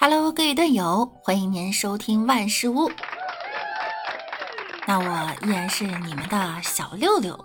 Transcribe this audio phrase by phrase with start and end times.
[0.00, 2.88] Hello，各位队友，欢迎您收听万事屋。
[4.86, 7.44] 那我依然是你们的小六六。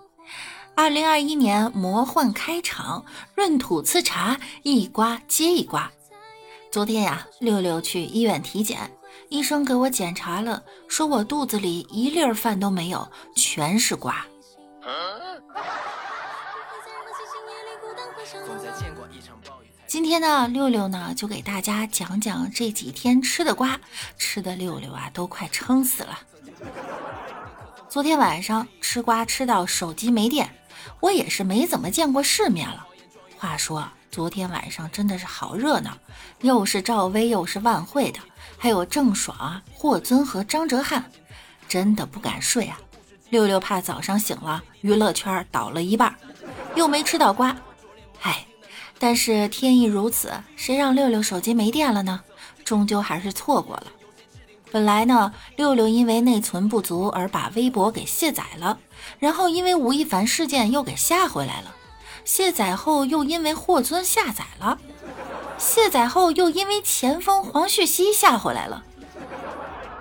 [0.75, 3.03] 二零二一年魔幻开场，
[3.33, 5.91] 闰土刺茶，一刮接一刮。
[6.71, 8.95] 昨天呀，六六去医院体检，
[9.29, 14.23] 医生给我检查了，说我肚子里一粒饭都没有，全是瓜。
[19.93, 23.79] 今天呢，六六呢就给大家讲讲这几天吃的瓜，
[24.17, 26.19] 吃的六六啊都快撑死了。
[27.87, 30.49] 昨天晚上吃瓜吃到手机没电，
[30.99, 32.87] 我也是没怎么见过世面了。
[33.37, 35.95] 话说昨天晚上真的是好热闹，
[36.41, 38.19] 又是赵薇又是万慧的，
[38.57, 41.03] 还有郑爽、霍尊和张哲瀚，
[41.67, 42.79] 真的不敢睡啊。
[43.29, 46.15] 六六怕早上醒了娱乐圈倒了一半，
[46.75, 47.55] 又没吃到瓜，
[48.23, 48.43] 唉。
[49.03, 52.21] 但是天意如此，谁让六六手机没电了呢？
[52.63, 53.87] 终究还是错过了。
[54.71, 58.79] 本来呢，六六因为内存不足而把微博给卸载了，
[59.19, 61.75] 然后因为吴亦凡事件又给下回来了。
[62.23, 64.79] 卸载后又因为霍尊下载了，
[65.57, 68.85] 卸载后又因为前锋黄旭熙下回来了。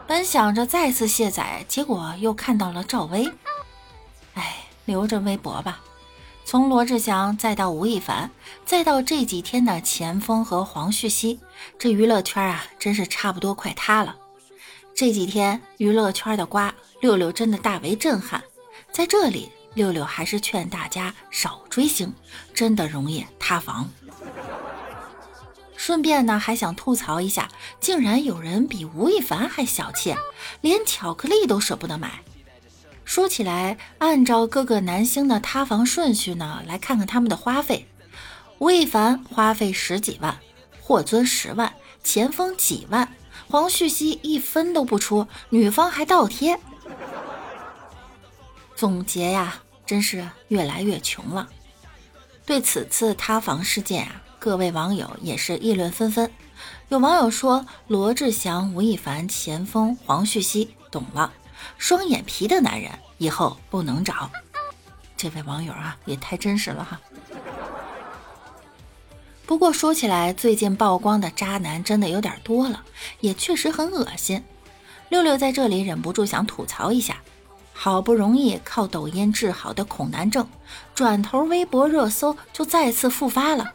[0.06, 3.28] 本想着再次卸载，结果又看到了赵薇。
[4.34, 5.81] 哎，留着微博吧。
[6.45, 8.31] 从罗志祥再到吴亦凡，
[8.67, 11.41] 再到这几天的钱枫和黄旭熙，
[11.79, 14.17] 这娱乐圈啊，真是差不多快塌了。
[14.95, 18.43] 这几天娱乐圈的瓜，六六真的大为震撼。
[18.91, 22.12] 在这里，六六还是劝大家少追星，
[22.53, 23.89] 真的容易塌房。
[25.75, 27.49] 顺便呢，还想吐槽一下，
[27.81, 30.15] 竟然有人比吴亦凡还小气，
[30.61, 32.23] 连巧克力都舍不得买。
[33.13, 37.87] 说起来，按照各个男星的塌房顺序呢，来看看他们的花费。
[38.57, 40.39] 吴亦凡花费十几万，
[40.81, 43.15] 霍尊十万，钱枫几万，
[43.51, 46.59] 黄旭熙一分都不出，女方还倒贴。
[48.75, 51.51] 总结呀，真是越来越穷了。
[52.47, 56.31] 对此次塌房事件啊，各位网友也是议论纷纷。
[56.89, 61.31] 有网友说，罗志祥、吴亦凡、钱枫、黄旭熙，懂了。
[61.78, 64.31] 双眼皮的男人以后不能找。
[65.17, 67.00] 这位网友啊，也太真实了哈。
[69.47, 72.83] 不过说起来，最近曝光的渣男真的有点多了，
[73.21, 74.43] 也确实很恶心。
[75.09, 77.19] 六六在这里忍不住想吐槽一下：
[77.72, 80.49] 好不容易靠抖音治好的恐男症，
[80.95, 83.72] 转头微博热搜就再次复发了。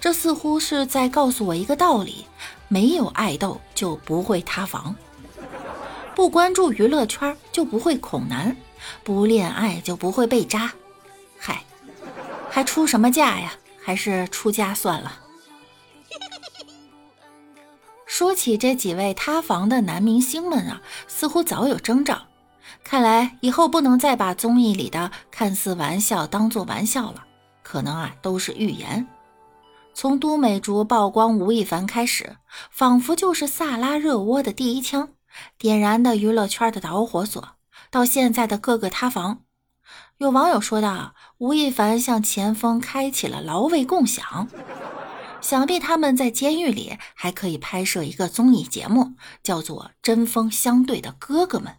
[0.00, 2.26] 这似乎是在告诉我一个道理：
[2.68, 4.94] 没有爱豆就不会塌房。
[6.14, 8.56] 不关注娱乐圈就不会恐男，
[9.02, 10.72] 不恋爱就不会被渣。
[11.38, 11.64] 嗨，
[12.48, 13.52] 还出什么嫁呀？
[13.82, 15.20] 还是出家算了。
[18.06, 22.22] 说起这几位塌房的男明星们啊，似乎早有征兆。
[22.84, 27.24] 看来以后不能再把综艺里的看似玩笑当做玩笑了，
[27.62, 29.06] 可能啊都是预言。
[29.94, 32.36] 从都美竹曝光吴亦凡开始，
[32.70, 35.08] 仿佛就是萨拉热窝的第一枪。
[35.58, 37.56] 点燃的娱乐圈的导火索，
[37.90, 39.42] 到现在的各个塌房。
[40.18, 44.48] 有网友说道：“吴亦凡向前锋开启了劳卫共享，
[45.40, 51.72] 想必他们在监狱里还可以拍摄一个综艺节目，叫做《针锋相对的哥哥们》。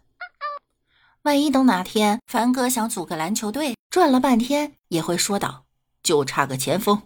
[1.22, 5.64] 万一等哪天凡哥想组个篮球队，转了半天也会说道：
[6.02, 7.02] 就差个前锋。”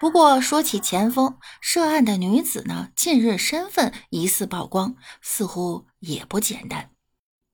[0.00, 6.90] 不过说起前锋涉案的女子呢，近日身份疑似曝光，似乎也不简单。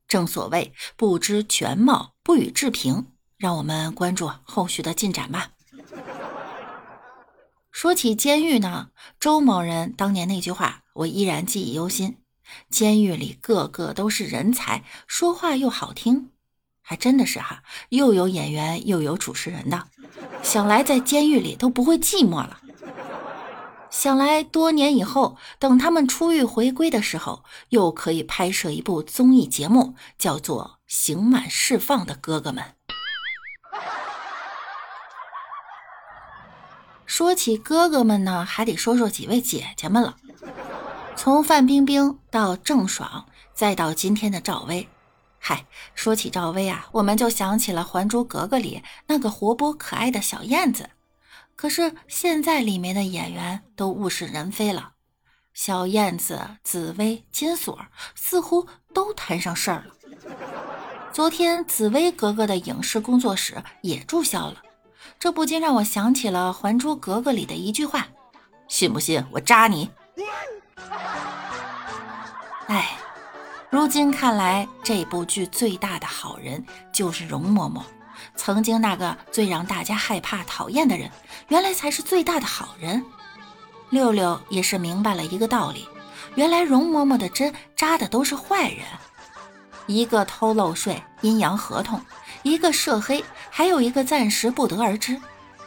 [0.07, 3.07] 正所谓不知全貌，不予置评。
[3.37, 5.51] 让我们关注后续的进展吧。
[7.71, 12.19] 说起监狱呢，周某人当年那句话，我依然记忆犹新。
[12.71, 16.31] 监狱里个个都是人才，说话又好听，
[16.87, 19.89] 还真的是哈，又有演员又有主持人的。
[20.43, 22.61] 想来在监狱里都不会寂寞了。
[23.91, 32.63] 想来多年以后，等他们出狱回归的时候，又可以拍摄一部综艺节目，叫做《刑满释放的哥哥们》。
[37.07, 40.17] 说起哥哥们呢，还得说说几位姐姐们了。
[41.17, 44.89] 从范冰冰到郑爽，再到今天的赵薇。
[45.47, 50.89] 嗨，说起赵薇啊，我们就想起了《还珠格格》里那个活泼可爱的小燕子。
[51.55, 54.93] 可是现在里面的演员都物是人非了，
[55.53, 57.79] 小燕子、紫薇、金锁
[58.15, 59.95] 似乎都摊上事儿了。
[61.13, 64.63] 昨天紫薇格格的影视工作室也注销了，
[65.19, 68.09] 这不禁让我想起了《还珠格格》里的一句话
[68.67, 69.91] ：“信不信我扎你？
[72.67, 72.97] 哎，
[73.75, 77.83] 如今看来，这部剧最大的好人就是容嬷嬷。
[78.37, 81.11] 曾经那个最让大家害怕、讨厌的人，
[81.49, 83.05] 原来才是最大的好人。
[83.91, 85.89] 六六也是明白了一个道理：
[86.37, 88.85] 原来容嬷嬷的针扎的都是坏人，
[89.89, 92.01] 一个偷漏税、阴阳合同，
[92.45, 95.21] 一个涉黑，还有一个暂时不得而知。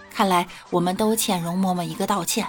[0.09, 2.48] 看来我们都欠容嬷嬷一个道歉。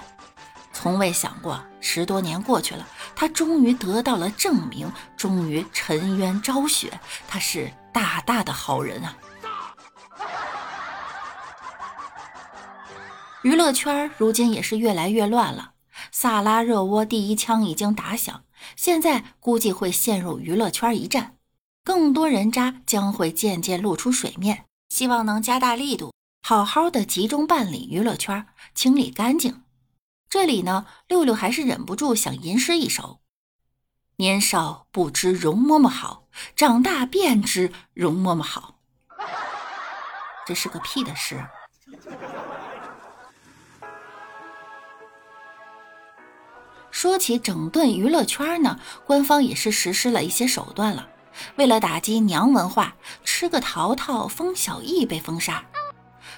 [0.71, 9.17] 从未想过，十多年过去了，他终于得到了证明，终于沉冤昭雪，他是大大的好人啊！
[13.41, 15.73] 娱乐圈如今也是越来越乱了，
[16.11, 18.43] 萨拉热窝第一枪已经打响，
[18.75, 21.35] 现在估计会陷入娱乐圈一战，
[21.83, 26.13] 更多人渣将会渐渐露出水面，希望能加大力度，
[26.45, 28.45] 好好的集中办理娱乐圈，
[28.75, 29.63] 清理干净。
[30.29, 33.19] 这里呢，六六还是忍不住想吟诗一首：
[34.17, 38.75] 年少不知容嬷嬷好，长大便知容嬷嬷好。
[40.45, 41.43] 这是个屁的诗。
[46.91, 51.09] 说起整顿娱乐圈呢，官方也是实施了一些手段了。
[51.55, 55.65] 为了打击娘文化，吃个桃桃，封小艺被封杀。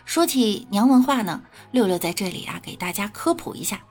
[0.06, 1.42] 说起娘文化呢，
[1.72, 3.82] 六六在这里啊给大家科普一下，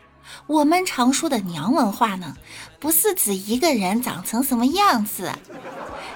[0.46, 2.36] 我们常说的娘文化呢，
[2.78, 5.32] 不是指一个人长成什么样子，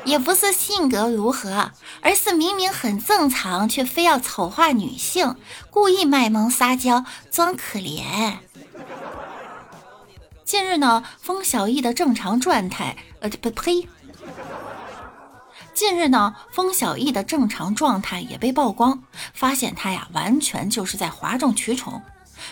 [0.05, 5.37] 也不是性格如何，而是明明很正常，却非要丑化女性，
[5.71, 8.35] 故意卖萌撒娇，装可怜。
[10.45, 13.89] 近日呢，封小艺的正常状态，呃，不呸！
[15.75, 22.01] 近日呢，封小艺的正常状态也被曝光，发现他呀，完全就是在哗众取宠，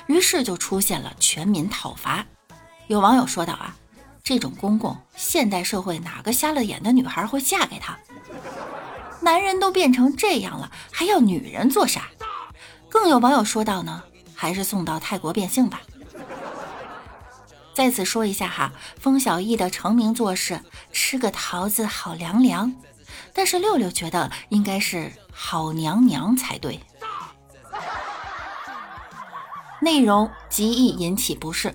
[0.07, 2.27] 于是就出现了全民讨伐。
[2.89, 3.77] 有网友说道啊，
[4.25, 7.97] 这种公公，现代社会哪个瞎了眼的女孩会嫁给他？
[9.21, 12.09] 男人都变成这样了，还要女人做啥？
[12.89, 14.03] 更有网友说道呢，
[14.35, 15.81] 还是送到泰国变性吧。
[17.73, 20.61] 在此说一下哈，风小艺的成名作是
[20.93, 22.75] 吃个桃子好凉凉，
[23.35, 26.79] 但是六六觉得应该是好娘娘才对。
[29.81, 31.75] 内容极易引起不适，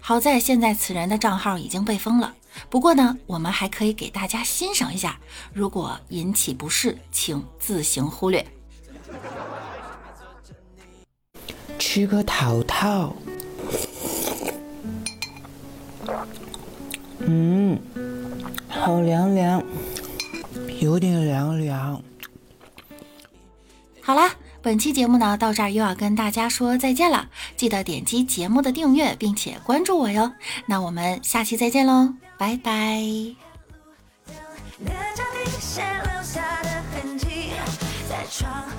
[0.00, 2.34] 好在现在此人的账号已经被封了。
[2.68, 5.18] 不过呢，我们还可以给大家欣赏一下，
[5.52, 8.44] 如果引起不适，请自行忽略。
[11.78, 13.14] 吃个桃桃。
[17.18, 17.78] 嗯，
[18.68, 19.62] 好凉凉，
[20.84, 22.02] 有点凉凉。
[24.00, 30.30] 好啦，本期节目呢到这儿又要跟大家说再见了，记得点击节目的订阅，并且关注我哟。
[30.66, 33.00] 那我们下期再见喽，拜拜。
[34.78, 37.26] 留下的痕迹，
[38.08, 38.73] 在窗外